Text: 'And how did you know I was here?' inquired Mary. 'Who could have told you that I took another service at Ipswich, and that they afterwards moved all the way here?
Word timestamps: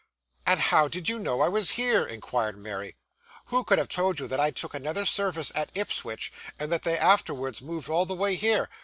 'And 0.47 0.59
how 0.59 0.87
did 0.87 1.07
you 1.09 1.19
know 1.19 1.41
I 1.41 1.47
was 1.47 1.77
here?' 1.77 2.07
inquired 2.07 2.57
Mary. 2.57 2.95
'Who 3.49 3.63
could 3.63 3.77
have 3.77 3.87
told 3.87 4.19
you 4.19 4.27
that 4.29 4.39
I 4.39 4.49
took 4.49 4.73
another 4.73 5.05
service 5.05 5.51
at 5.53 5.69
Ipswich, 5.75 6.33
and 6.57 6.71
that 6.71 6.81
they 6.81 6.97
afterwards 6.97 7.61
moved 7.61 7.87
all 7.87 8.07
the 8.07 8.15
way 8.15 8.33
here? 8.33 8.67